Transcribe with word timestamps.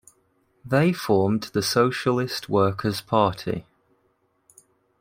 They 0.65 0.93
formed 0.93 1.51
the 1.53 1.61
Socialist 1.61 2.49
Workers 2.49 3.01
Party. 3.01 3.67